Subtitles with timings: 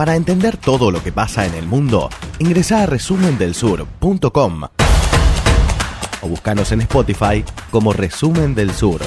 [0.00, 4.62] Para entender todo lo que pasa en el mundo, ingresa a resumendelsur.com
[6.22, 9.02] o búscanos en Spotify como Resumen del Sur.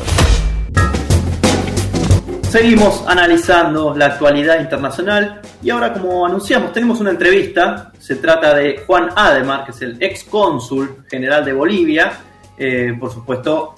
[2.44, 8.84] Seguimos analizando la actualidad internacional y ahora como anunciamos tenemos una entrevista, se trata de
[8.86, 12.20] Juan Ademar, que es el ex cónsul general de Bolivia,
[12.56, 13.74] eh, por supuesto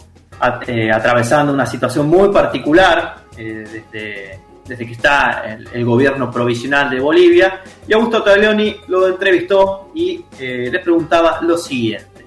[0.68, 7.62] eh, atravesando una situación muy particular eh, desde, que está el, gobierno provisional de Bolivia
[7.88, 12.26] y Augusto Taglioni lo entrevistó y le preguntaba lo siguiente.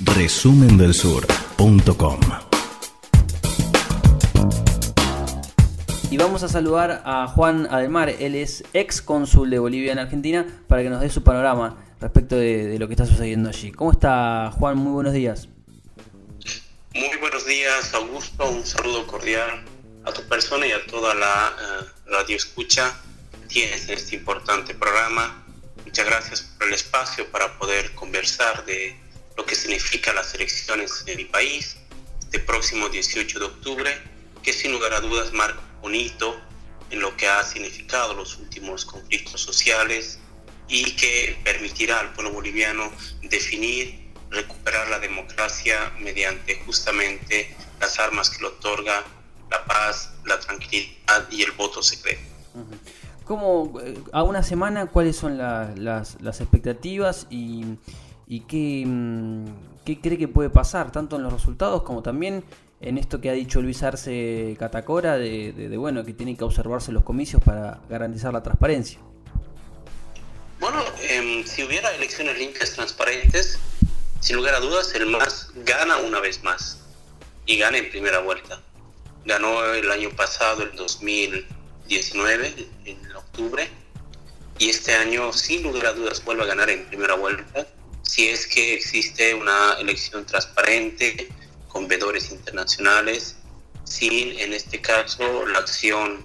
[0.00, 2.20] Resumendelsur.com
[6.10, 10.46] Y vamos a saludar a Juan Ademar, él es ex cónsul de Bolivia en Argentina,
[10.66, 13.72] para que nos dé su panorama respecto de, lo que está sucediendo allí.
[13.72, 14.78] ¿Cómo está Juan?
[14.78, 15.48] Muy buenos días.
[16.94, 18.48] Muy buenos días, Augusto.
[18.48, 19.64] Un saludo cordial
[20.08, 22.98] a tu persona y a toda la uh, radio escucha
[23.46, 25.44] tienes este importante programa.
[25.84, 28.98] Muchas gracias por el espacio para poder conversar de
[29.36, 31.76] lo que significa las elecciones en mi país
[32.20, 34.02] este próximo 18 de octubre,
[34.42, 36.40] que sin lugar a dudas marca un hito
[36.90, 40.18] en lo que ha significado los últimos conflictos sociales
[40.68, 42.90] y que permitirá al pueblo boliviano
[43.22, 49.04] definir, recuperar la democracia mediante justamente las armas que le otorga
[49.50, 52.20] la paz, la tranquilidad y el voto secreto.
[53.24, 57.76] ¿Cómo, eh, a una semana, cuáles son las, expectativas y,
[58.48, 59.46] qué, mm,
[59.84, 62.44] qué cree que puede pasar, tanto en los resultados como también
[62.80, 67.02] en esto que ha dicho Luis Arce Catacora, de, bueno, que tienen que observarse los
[67.02, 69.00] comicios para garantizar la transparencia.
[70.60, 73.58] Bueno, em, si hubiera elecciones limpias, transparentes,
[74.20, 76.80] sin lugar a dudas, el MAS gana una vez más
[77.46, 78.60] y gana en primera vuelta.
[79.24, 83.68] Ganó el año pasado, el 2019, en octubre,
[84.58, 87.66] y este año, sin lugar a dudas, vuelve a ganar en primera vuelta.
[88.02, 91.28] Si es que existe una elección transparente,
[91.68, 93.36] con vedores internacionales,
[93.84, 96.24] sin en este caso la acción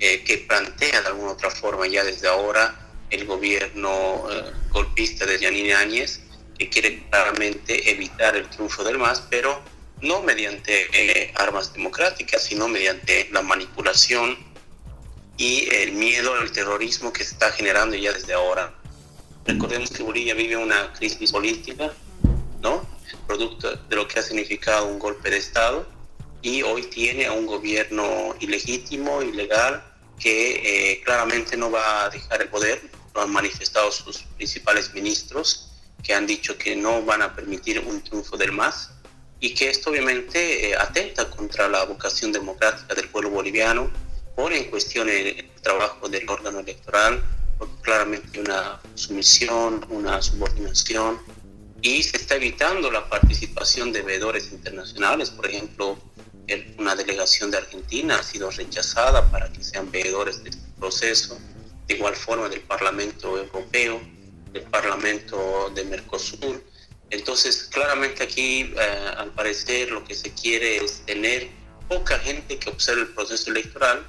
[0.00, 2.74] eh, que plantea de alguna otra forma ya desde ahora
[3.10, 6.20] el gobierno eh, golpista de Yanine Áñez,
[6.58, 9.62] que quiere claramente evitar el triunfo del MAS, pero
[10.04, 14.36] no mediante eh, armas democráticas, sino mediante la manipulación
[15.36, 18.72] y el miedo al terrorismo que se está generando ya desde ahora.
[19.44, 21.92] Recordemos que Bolivia vive una crisis política,
[22.60, 22.86] ¿no?
[23.26, 25.86] producto de lo que ha significado un golpe de Estado
[26.42, 29.82] y hoy tiene a un gobierno ilegítimo, ilegal,
[30.18, 32.82] que eh, claramente no va a dejar el poder,
[33.14, 35.70] lo han manifestado sus principales ministros,
[36.02, 38.90] que han dicho que no van a permitir un triunfo del MAS
[39.44, 43.90] y que esto obviamente eh, atenta contra la vocación democrática del pueblo boliviano,
[44.34, 47.22] pone en cuestión el, trabajo del órgano electoral,
[47.58, 51.18] porque claramente una sumisión, una subordinación
[51.82, 55.28] y se está evitando la participación de veedores internacionales.
[55.28, 55.98] Por ejemplo,
[56.78, 61.38] una delegación de Argentina ha sido rechazada para que sean veedores del proceso,
[61.86, 64.00] de igual forma del Parlamento Europeo,
[64.54, 66.62] del Parlamento de Mercosur.
[67.10, 71.48] Entonces, claramente aquí, eh, al parecer, lo que se quiere es tener
[71.88, 74.06] poca gente que observe el proceso electoral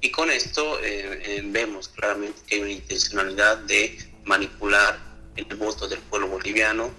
[0.00, 4.98] y con esto eh, eh, vemos claramente que hay una intencionalidad de manipular
[5.36, 6.90] el voto del pueblo boliviano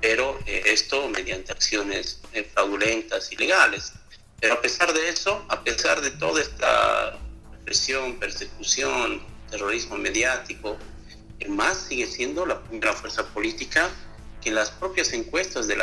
[0.00, 2.20] pero esto mediante acciones
[2.54, 3.92] fraudulentas y legales.
[4.40, 7.16] Pero a pesar de eso, a pesar de toda esta
[7.52, 10.76] represión, persecución, terrorismo mediático,
[11.38, 13.88] el MAS sigue siendo la primera fuerza política
[14.42, 15.78] que las propias encuestas del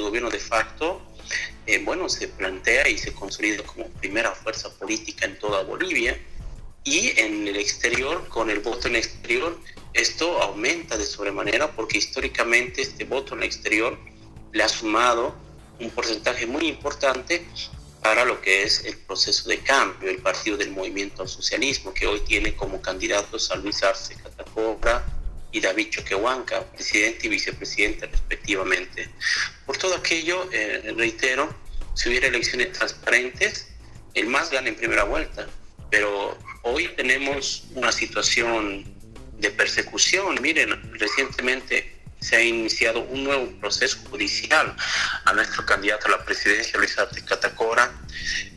[0.00, 1.00] gobierno de facto,
[1.66, 6.18] eh, bueno, se plantea y se consolida como primera fuerza política en toda Bolivia
[6.84, 9.58] y en el exterior, con el voto en el exterior,
[9.92, 13.98] esto aumenta de sobremanera porque históricamente este voto en el exterior
[14.52, 15.34] le ha sumado
[15.80, 17.44] un porcentaje muy importante
[18.02, 22.06] para lo que es el proceso de cambio, el partido del movimiento al socialismo, que
[22.06, 25.04] hoy tiene como candidatos a Luis Arce Catacobra
[25.52, 29.08] y David Choquehuanca, presidente y vicepresidente respectivamente.
[29.64, 31.54] Por todo aquello, eh, reitero,
[31.94, 33.68] si hubiera elecciones transparentes,
[34.14, 35.46] el más gana en primera vuelta,
[35.90, 38.84] pero hoy tenemos una situación
[39.38, 40.40] de persecución.
[40.40, 44.74] Miren, recientemente se ha iniciado un nuevo proceso judicial
[45.24, 47.92] a nuestro candidato a la presidencia, Luis Arte Catacora.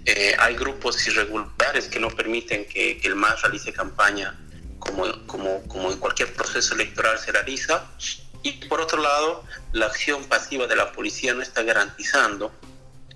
[0.05, 4.35] Eh, hay grupos irregulares que no permiten que, el MAS realice campaña
[4.79, 7.85] como, como, como en cualquier proceso electoral se realiza.
[8.41, 9.43] Y por otro lado,
[9.73, 12.51] la acción pasiva de la policía no está garantizando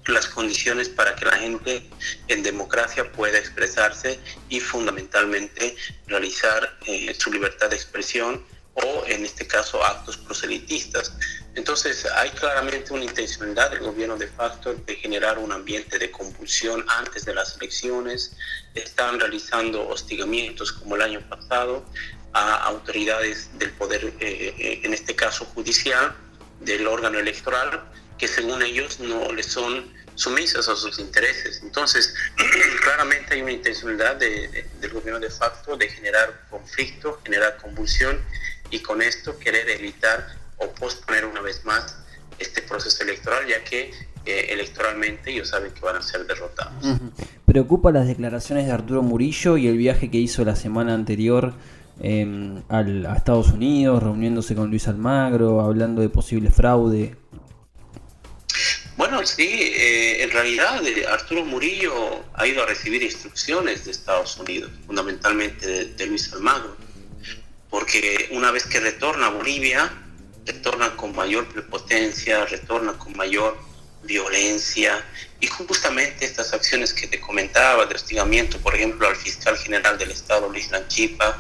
[0.08, 1.90] las condiciones para que la gente
[2.28, 4.20] en democracia pueda expresarse
[4.50, 5.76] y fundamentalmente
[6.08, 8.44] realizar eh, su libertad de expresión
[8.74, 11.16] o en este caso actos proselitistas.
[11.56, 16.84] Entonces hay claramente una intencionalidad del gobierno de facto de generar un ambiente de convulsión
[16.88, 18.36] antes de las elecciones.
[18.74, 21.86] Están realizando hostigamientos como el año pasado
[22.34, 26.16] a autoridades del poder, eh, eh, en este caso judicial,
[26.62, 27.84] del órgano electoral,
[28.18, 31.62] que según ellos no le son sumisas a sus intereses.
[31.62, 32.16] Entonces,
[32.84, 38.24] claramente hay una intencionalidad del gobierno de facto de generar conflicto, generar convulsión
[38.70, 41.98] y con esto querer evitar o posponer una vez más
[42.40, 43.92] este proceso electoral, ya que
[44.26, 47.00] eh, electoralmente ellos saben que van a ser derrotados.
[47.46, 51.54] Preocupa las declaraciones de Arturo Murillo y el viaje que hizo la semana anterior
[52.02, 57.16] eh, al, a Estados Unidos, reuniéndose con Luis Almagro, hablando de posible fraude.
[58.96, 64.38] Bueno, sí, eh, en realidad eh, Arturo Murillo ha ido a recibir instrucciones de Estados
[64.38, 66.78] Unidos, fundamentalmente de, Luis Almagro,
[67.70, 69.92] porque una vez que retorna a Bolivia,
[70.46, 73.58] retorna con mayor prepotencia, retorna con mayor
[74.04, 75.04] violencia
[75.40, 80.12] y justamente estas acciones que te comentaba de hostigamiento, por ejemplo, al fiscal general del
[80.12, 81.38] Estado, Luis Lanchipa,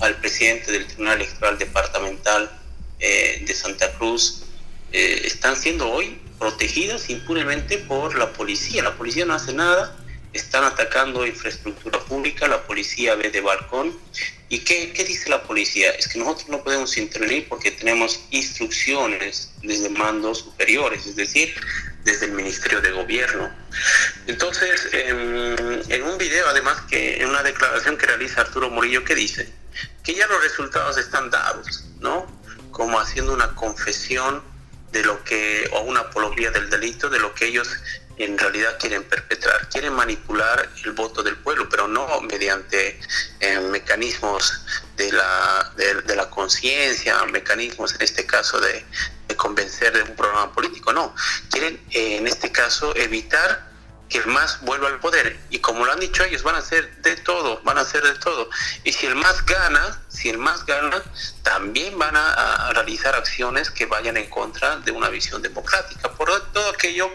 [0.00, 2.50] al presidente del Tribunal Electoral Departamental
[2.98, 4.44] eh, de Santa Cruz,
[4.90, 8.82] están siendo hoy protegidas impunemente por la policía.
[8.82, 9.94] La policía no hace nada,
[10.38, 13.98] están atacando infraestructura pública, la policía ve de balcón.
[14.48, 15.90] ¿Y qué, qué, dice la policía?
[15.90, 21.54] Es que nosotros no podemos intervenir porque tenemos instrucciones desde mandos superiores, es decir,
[22.04, 23.54] desde el Ministerio de Gobierno.
[24.26, 29.14] Entonces, en, en un video, además, que en una declaración que realiza Arturo Murillo, ¿qué
[29.14, 29.52] dice?
[30.02, 32.26] Que ya los resultados están dados, ¿no?
[32.70, 34.42] Como haciendo una confesión
[34.92, 37.68] de lo que, o una apología del delito, de lo que ellos
[38.18, 39.68] en realidad quieren perpetrar.
[39.68, 43.00] Quieren manipular el voto del pueblo, pero no mediante
[43.40, 44.64] eh, mecanismos
[44.96, 48.84] de la, de, la conciencia, mecanismos en este caso de,
[49.36, 51.14] convencer de un programa político, no.
[51.50, 53.68] Quieren eh, en este caso evitar
[54.08, 55.38] que el más vuelva al poder.
[55.50, 58.14] Y como lo han dicho ellos, van a hacer de todo, van a hacer de
[58.14, 58.48] todo.
[58.84, 61.02] Y si el más gana, si el más gana,
[61.42, 66.10] también van a, realizar acciones que vayan en contra de una visión democrática.
[66.12, 67.10] Por todo aquello,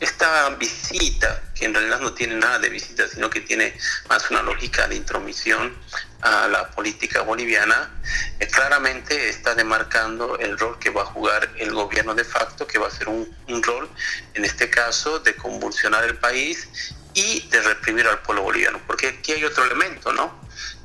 [0.00, 3.76] esta visita, que en realidad no tiene nada de visita, sino que tiene
[4.08, 5.74] más una lógica de intromisión
[6.20, 7.90] a la política boliviana,
[8.38, 12.78] eh, claramente está demarcando el rol que va a jugar el gobierno de facto, que
[12.78, 13.88] va a ser un, un rol,
[14.34, 16.68] en este caso, de convulsionar el país
[17.14, 18.80] y de reprimir al pueblo boliviano.
[18.86, 20.38] Porque aquí hay otro elemento, ¿no?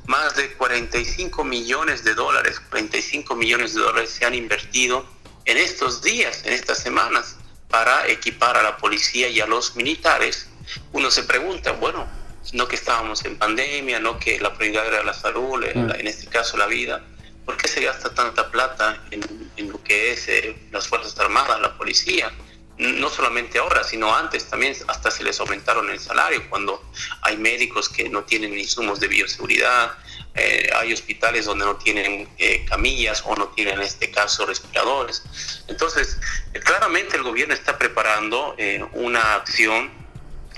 [0.06, 5.06] Más de 45 millones de dólares, 45 millones de dólares se han invertido
[5.44, 7.36] en estos días, en estas semanas,
[7.72, 10.46] para equipar a la policía y a los militares.
[10.92, 12.06] Uno se pregunta, bueno,
[12.52, 16.58] no que estábamos en pandemia, no que la prioridad era la salud, en, este caso
[16.58, 17.02] la vida.
[17.46, 19.22] ¿Por qué se gasta tanta plata en,
[19.70, 22.30] lo que es eh, las Fuerzas Armadas, la policía?
[22.78, 26.82] No solamente ahora, sino antes también hasta se les aumentaron el salario cuando
[27.20, 29.92] hay médicos que no tienen insumos de bioseguridad,
[30.34, 35.22] eh, hay hospitales donde no tienen eh, camillas o no tienen en este caso respiradores.
[35.68, 36.18] Entonces,
[36.64, 38.56] claramente el gobierno está preparando
[38.94, 40.01] una acción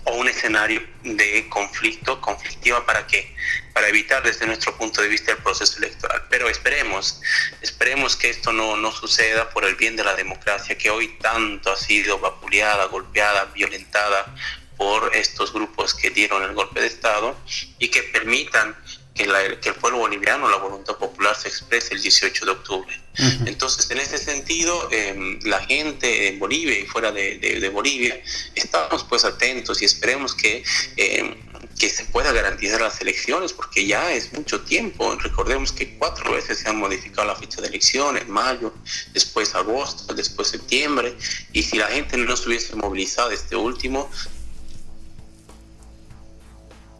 [0.04, 3.34] o un escenario de conflicto, conflictiva para que
[3.72, 6.24] para evitar desde nuestro punto de vista el proceso electoral.
[6.30, 7.20] Pero esperemos,
[7.60, 11.72] esperemos que esto no, no suceda por el bien de la democracia que hoy tanto
[11.72, 14.32] ha sido vapuleada, golpeada, violentada
[14.76, 17.36] por estos grupos que dieron el golpe de Estado
[17.78, 18.76] y que permitan
[19.14, 23.00] que, el pueblo boliviano, la voluntad popular se exprese el 18 de octubre.
[23.46, 28.20] Entonces, en ese sentido, em, la gente en Bolivia y fuera de, Bolivia,
[28.54, 30.64] estamos pues atentos y esperemos que,
[30.96, 31.36] em,
[31.78, 35.14] que se pueda garantizar las elecciones, porque ya es mucho tiempo.
[35.16, 38.74] Recordemos que cuatro veces se han modificado la fecha de elecciones, mayo,
[39.12, 41.16] después agosto, después septiembre,
[41.52, 44.10] y si la gente no estuviese movilizada este último,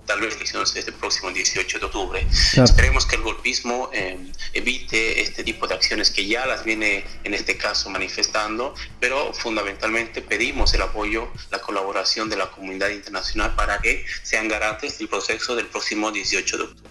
[0.06, 2.26] tal vez elecciones este próximo 18 de octubre.
[2.56, 4.18] Esperemos que el golpismo eh,
[4.52, 10.22] evite este tipo de acciones que ya las viene en este caso manifestando, pero fundamentalmente
[10.22, 15.56] pedimos el apoyo, la colaboración de la comunidad internacional para que sean garantes del proceso
[15.56, 16.90] del próximo 18 de octubre.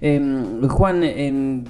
[0.00, 1.64] Em, Juan, em,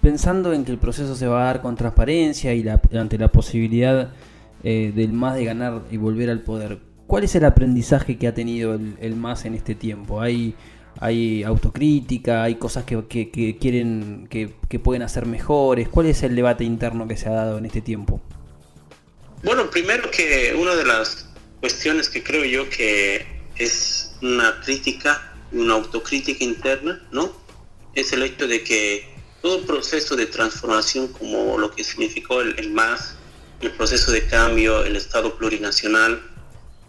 [0.00, 4.12] pensando en que el proceso se va a dar con transparencia y ante la posibilidad
[4.62, 8.34] eh, del MAS de ganar y volver al poder, ¿Cuál es el aprendizaje que ha
[8.34, 10.20] tenido el, MAS en este tiempo?
[10.20, 10.54] ¿Hay,
[11.44, 12.42] autocrítica?
[12.42, 15.88] ¿Hay cosas que, quieren, que, pueden hacer mejores?
[15.88, 18.20] ¿Cuál es el debate interno que se ha dado en este tiempo?
[19.44, 21.28] Bueno, primero que una de las
[21.60, 23.24] cuestiones que creo yo que
[23.56, 27.30] es una crítica, una autocrítica interna, ¿no?
[27.94, 29.08] Es el hecho de que
[29.42, 33.14] todo proceso de transformación como lo que significó el MAS,
[33.60, 36.20] el proceso de cambio, el Estado plurinacional,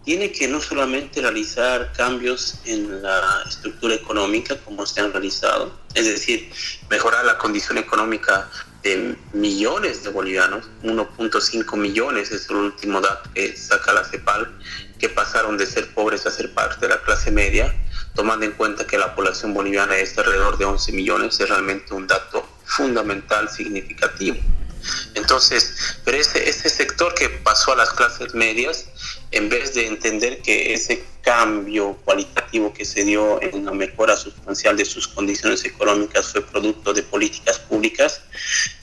[0.08, 6.06] tiene que no solamente realizar cambios en la estructura económica como se han realizado, es
[6.06, 6.50] decir,
[6.90, 8.50] mejorar la condición económica
[8.84, 14.58] de millones de bolivianos, 1.5 millones es el último dato que saca la CEPAL,
[14.98, 17.76] que pasaron de ser pobres a ser parte de la clase media,
[18.16, 22.08] tomando en cuenta que la población boliviana es alrededor de 11 millones, es realmente un
[22.08, 24.38] dato fundamental, significativo.
[25.16, 28.86] Entonces, pero ese, ese sector que pasó a las clases medias,
[29.32, 34.78] en vez de entender que ese cambio cualitativo que se dio en la mejora sustancial
[34.78, 38.22] de sus condiciones económicas fue producto de políticas públicas,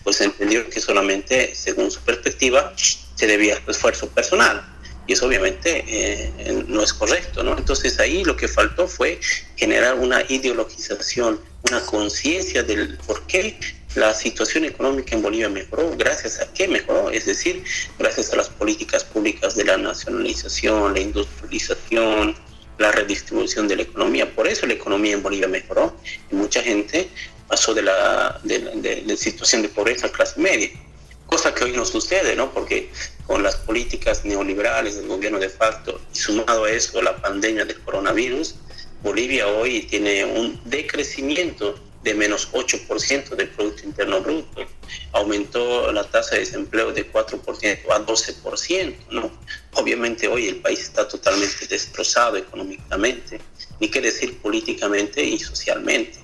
[0.03, 4.63] pues entendió que solamente, según su perspectiva, se debía a esfuerzo personal.
[5.07, 7.57] Y eso obviamente eh, no es correcto, ¿no?
[7.57, 9.21] Entonces ahí lo que faltó fue
[9.57, 13.59] generar una ideologización, una conciencia del por qué
[13.95, 15.95] la situación económica en Bolivia mejoró.
[15.97, 17.11] ¿Gracias a qué mejoró?
[17.11, 17.63] Es decir,
[17.99, 22.35] gracias a las políticas públicas de la nacionalización, la industrialización,
[22.79, 24.35] la redistribución de la economía.
[24.35, 25.97] Por eso la economía en Bolivia mejoró
[26.31, 27.09] y mucha gente
[27.47, 30.71] pasó de la, de, la situación de pobreza a clase media.
[31.27, 32.53] Cosa que hoy no sucede, ¿no?
[32.53, 32.91] Porque
[33.27, 37.81] con las políticas neoliberales del gobierno de facto y sumado a eso la pandemia del
[37.81, 38.57] coronavirus,
[39.03, 44.66] Bolivia hoy tiene un decrecimiento de menos 8% del Producto Interno Bruto.
[45.12, 49.32] Aumentó la tasa de desempleo de 4% a 12%, ¿no?
[49.73, 53.40] Obviamente hoy el país está totalmente destrozado económicamente,
[53.80, 56.18] ni qué decir políticamente y socialmente.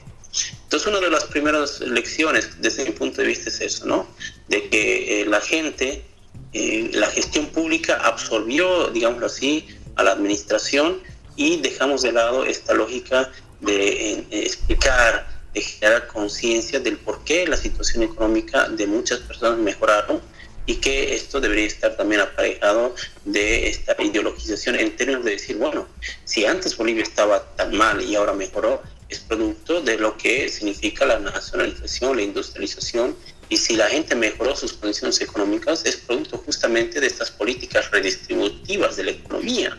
[0.65, 4.07] Entonces una de las primeras lecciones desde mi punto de vista es eso, ¿no?
[4.49, 6.05] De que eh, la gente,
[6.53, 11.03] eh, la gestión pública absorbió, digámoslo así, a la administración
[11.37, 17.47] y dejamos de lado esta lógica de eh, explicar de generar conciencia del por qué
[17.47, 20.21] la situación económica de muchas personas mejoraron
[20.67, 25.89] y que esto debería estar también aparejado de esta ideologización en términos de decir, bueno,
[26.25, 31.05] si antes Bolivia estaba tan mal y ahora mejoró, es producto de lo que significa
[31.05, 33.17] la nacionalización, la industrialización,
[33.49, 38.97] y si la gente mejoró sus condiciones económicas, es producto justamente de estas políticas redistributivas
[38.97, 39.77] de la economía,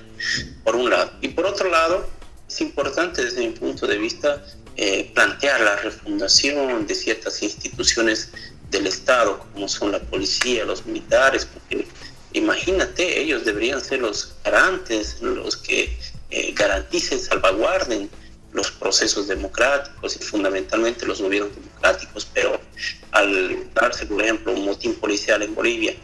[0.66, 1.14] por un lado.
[1.22, 2.06] Y por otro lado,
[2.50, 4.44] es importante desde mi punto de vista
[4.78, 8.32] eh, plantear la refundación de ciertas instituciones
[8.70, 11.86] del Estado, como son la policía, los militares, porque
[12.34, 15.98] imagínate, ellos deberían ser los garantes, los que
[16.30, 18.10] eh, garanticen, salvaguarden
[18.54, 22.60] los procesos democráticos y fundamentalmente los gobiernos democráticos, pero
[23.12, 25.96] al darse, por ejemplo, un motín policial en Bolivia,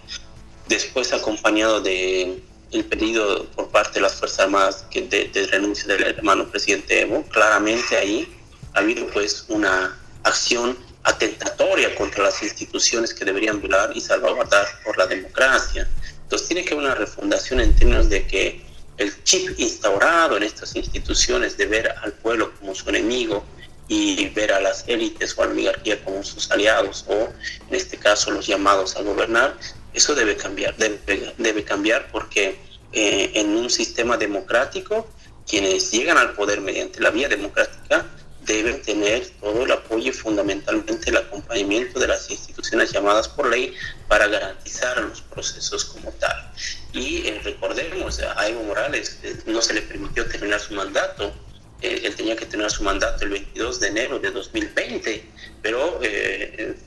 [0.68, 6.04] después acompañado de el pedido por parte de las Fuerzas Armadas de, de renuncia del
[6.04, 8.28] hermano presidente Evo, claramente ahí
[8.74, 14.98] ha habido pues una acción atentatoria contra las instituciones que deberían velar y salvaguardar por
[14.98, 15.88] la democracia.
[16.24, 18.66] Entonces tiene que haber una refundación en términos de que
[18.98, 23.46] el chip instaurado en estas instituciones de ver al pueblo como su enemigo
[23.88, 27.30] y ver a las élites o a la oligarquía como sus aliados o
[27.70, 29.56] en este caso los llamados a gobernar,
[29.94, 32.60] eso debe cambiar, debe, debe cambiar porque
[32.92, 35.08] eh, en un sistema democrático
[35.48, 38.06] quienes llegan al poder mediante la vía democrática
[38.48, 43.76] deben tener todo el apoyo y fundamentalmente el acompañamiento de las instituciones llamadas por ley
[44.08, 46.52] para garantizar los procesos como tal.
[46.94, 51.34] Y eh, recordemos, a Evo Morales eh, no se le permitió terminar su mandato,
[51.82, 55.30] eh, él tenía que terminar su mandato el 22 de enero de 2020,
[55.62, 56.00] pero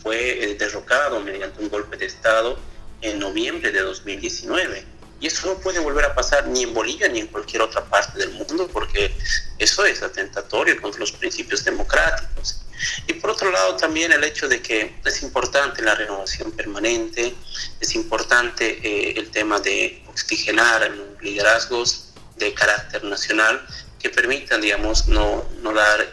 [0.03, 2.59] fue derrocado mediante un golpe de Estado
[3.03, 7.21] en noviembre de 2019 y eso no puede volver a pasar ni en Bolivia ni
[7.21, 9.15] en cualquier otra parte del mundo porque
[9.59, 12.63] eso es atentatorio contra los principios democráticos.
[13.07, 17.35] Y por otro lado también el hecho de que es importante la renovación permanente,
[17.79, 23.67] es importante eh, el tema de oxigenar liderazgos de carácter nacional
[23.99, 26.11] que permitan, digamos, no, no dar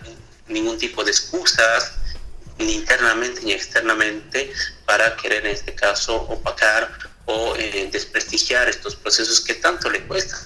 [0.48, 1.94] ningún tipo de excusas,
[2.60, 4.52] ni internamente ni externamente,
[4.86, 6.90] para querer en este caso opacar
[7.28, 10.40] o eh, desprestigiar estos procesos que tanto le cuestan.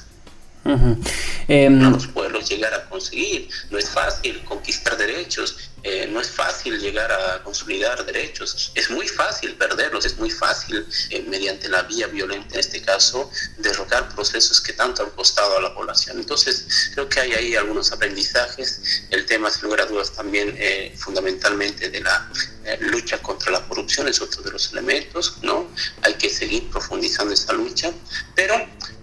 [1.53, 3.50] Em, a los pueblos llegar a conseguir.
[3.72, 9.05] No es fácil conquistar derechos, eh, no es fácil llegar a consolidar derechos, es muy
[9.05, 14.62] fácil perderlos, es muy fácil eh, mediante la vía violenta en este caso derrocar procesos
[14.62, 16.20] que tanto han costado a la población.
[16.20, 20.58] Entonces creo que hay ahí algunos aprendizajes, el tema sin lugar a dudas también
[20.98, 22.31] fundamentalmente de la
[22.63, 25.67] eh, lucha contra la corrupción es otro de los elementos, ¿no?
[26.03, 27.91] Hay que seguir profundizando esa lucha,
[28.36, 28.53] pero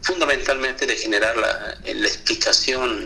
[0.02, 2.38] fundamentalmente de generar la, la explicación,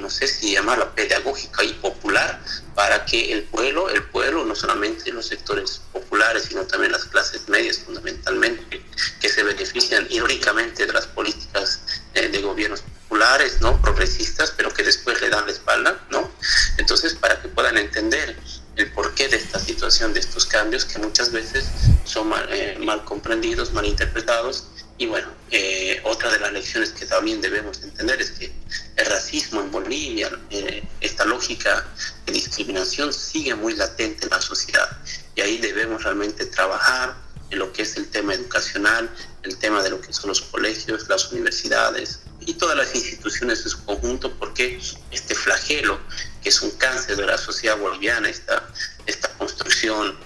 [0.00, 2.40] no sé si llamarla pedagógica y popular,
[2.74, 7.48] para que el pueblo, el pueblo, no solamente los sectores populares, sino también las clases
[7.48, 8.82] medias fundamentalmente,
[9.20, 11.80] que se benefician irónicamente de las políticas
[12.14, 13.80] eh, de gobiernos populares, ¿no?
[13.80, 16.30] Progresistas, pero que después le dan la espalda, ¿no?
[16.78, 18.36] Entonces, para que puedan entender
[18.76, 21.66] el porqué de esta situación, de estos cambios que muchas veces
[22.04, 24.64] son mal, eh, mal comprendidos, mal interpretados.
[25.02, 28.52] Y bueno, eh, otra de las lecciones que también debemos entender es que
[28.94, 31.84] el racismo en Bolivia, eh, esta lógica
[32.24, 34.88] de discriminación sigue muy latente en la sociedad.
[35.34, 37.16] Y ahí debemos realmente trabajar
[37.50, 41.08] en lo que es el tema educacional, el tema de lo que son los colegios,
[41.08, 44.80] las universidades y todas las instituciones en su conjunto, porque
[45.10, 45.98] este flagelo,
[46.44, 48.68] que es un cáncer de la sociedad boliviana, esta,
[49.06, 50.16] esta construcción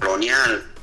[0.00, 0.73] colonial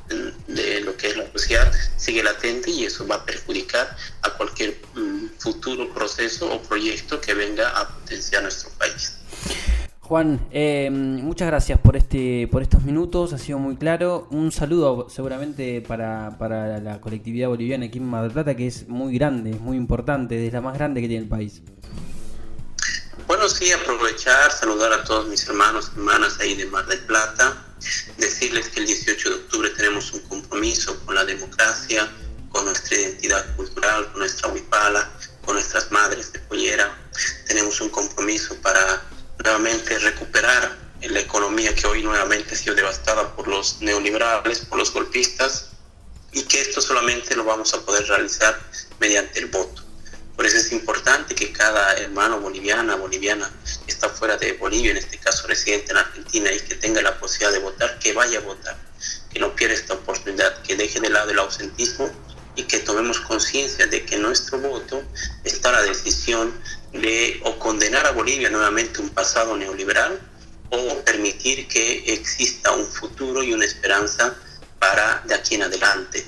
[0.47, 4.77] de lo que es la sociedad, sigue latente y eso va a perjudicar a cualquier
[4.95, 9.17] um, futuro proceso o proyecto que venga a potenciar nuestro país.
[10.11, 14.27] Juan, eh, muchas gracias por este por estos minutos, ha sido muy claro.
[14.29, 18.89] Un saludo seguramente para, para la colectividad boliviana aquí en Mar del Plata, que es
[18.89, 21.61] muy grande, es muy importante, es la más grande que tiene el país.
[23.25, 27.65] Bueno, sí, aprovechar, saludar a todos mis hermanos, hermanas ahí de Mar del Plata,
[28.17, 32.09] decirles que el 18 de octubre tenemos un compromiso con la democracia,
[32.49, 35.11] con nuestra identidad cultural, con nuestra huipala,
[35.45, 36.97] con nuestras madres de pollera.
[37.47, 39.01] Tenemos un compromiso para
[39.43, 44.93] nuevamente recuperar la economía que hoy nuevamente ha sido devastada por los neoliberales, por los
[44.93, 45.69] golpistas,
[46.31, 48.59] y que esto solamente lo vamos a poder realizar
[48.99, 49.83] mediante el voto.
[50.41, 53.47] Por eso es importante que cada hermano boliviana, boliviana
[53.85, 57.19] que está fuera de Bolivia, en este caso residente en Argentina, y que tenga la
[57.19, 58.75] posibilidad de votar, que vaya a votar,
[59.31, 62.09] que no pierda esta oportunidad, que deje de lado el ausentismo
[62.55, 65.03] y que tomemos conciencia de que nuestro voto
[65.43, 66.51] está la decisión
[66.91, 70.19] de o condenar a Bolivia nuevamente un pasado neoliberal
[70.71, 74.35] o permitir que exista un futuro y una esperanza
[74.79, 76.25] para de aquí en adelante.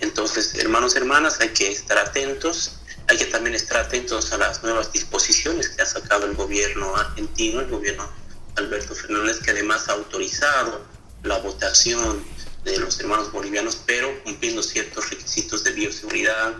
[0.00, 4.62] Entonces, hermanos y hermanas, hay que estar atentos, hay que también estar atentos a las
[4.62, 8.08] nuevas disposiciones que ha sacado el gobierno argentino, el gobierno
[8.56, 10.84] Alberto Fernández, que además ha autorizado
[11.22, 12.24] la votación
[12.64, 16.54] de los hermanos bolivianos, pero cumpliendo ciertos requisitos de bioseguridad,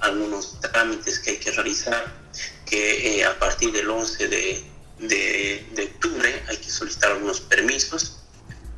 [0.00, 2.12] algunos trámites que hay que realizar,
[2.66, 4.64] que eh, a partir del 11 de,
[4.98, 8.18] de, de, octubre hay que solicitar algunos permisos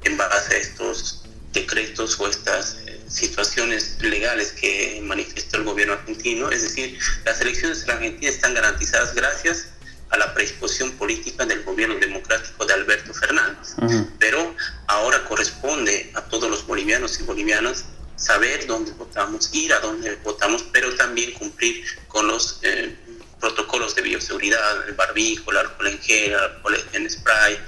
[0.03, 1.24] en base a estos
[1.55, 6.51] decretos o estas eh, situaciones legales que manifestó el gobierno argentino.
[6.51, 9.69] Es decir, las elecciones en Argentina están garantizadas gracias
[10.11, 13.75] a la predisposición política del gobierno democrático de Alberto Fernández.
[13.79, 14.11] Uh -huh.
[14.19, 14.55] Pero
[14.89, 17.85] ahora corresponde a todos los bolivianos y bolivianas
[18.17, 22.95] saber dónde votamos, ir a dónde votamos, pero también cumplir con los eh,
[23.41, 27.59] protocolos de bioseguridad, el barbijo, el alcohol en gel, el alcohol en spray,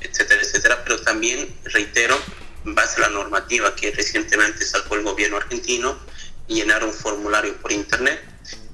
[0.00, 0.82] etcétera, etcétera.
[0.84, 2.18] Pero también, reitero,
[2.64, 5.96] base a la normativa que recientemente sacó el gobierno argentino,
[6.46, 8.20] llenar un formulario por internet.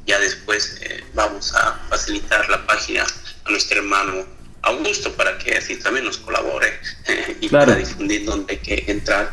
[0.07, 3.05] Ya después eh, vamos a facilitar la página
[3.45, 4.25] a nuestro hermano
[4.63, 6.69] Augusto para que así también nos colabore
[7.07, 7.67] eh, y claro.
[7.67, 9.33] pueda difundir dónde hay que entrar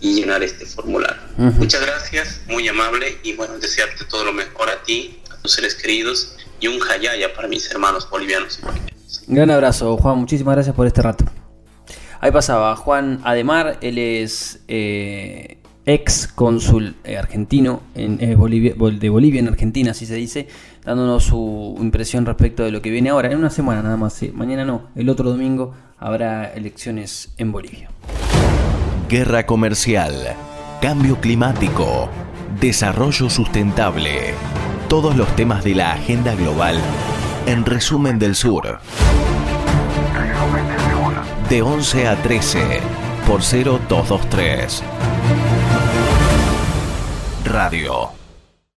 [0.00, 1.20] y llenar este formulario.
[1.36, 1.52] Uh -huh.
[1.52, 5.74] Muchas gracias, muy amable y bueno, desearte todo lo mejor a ti, a tus seres
[5.74, 9.22] queridos y un jayaya para mis hermanos bolivianos y bolivianos.
[9.26, 11.24] Gran abrazo, Juan, muchísimas gracias por este rato.
[12.22, 15.56] Ahí pasaba Juan Ademar, él es eh,
[15.86, 20.46] ex cónsul eh, argentino en, eh, de Bolivia en Argentina, así se dice,
[20.84, 24.66] dándonos su impresión respecto de lo que viene ahora, en una semana nada más, mañana
[24.66, 27.88] no, el otro domingo habrá elecciones en Bolivia.
[29.08, 30.12] Guerra comercial,
[30.82, 32.10] cambio climático,
[32.60, 34.34] desarrollo sustentable,
[34.90, 36.76] todos los temas de la agenda global
[37.46, 38.78] en resumen del sur
[41.50, 42.80] de 11 a 13
[43.26, 44.82] por 0223.
[47.44, 48.19] Radio